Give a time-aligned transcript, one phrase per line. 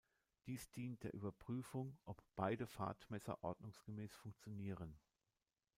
[0.47, 4.99] Dies dient der Überprüfung, ob beide Fahrtmesser ordnungsgemäß funktionieren.